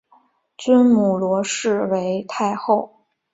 [0.57, 3.03] 尊母罗氏为太后。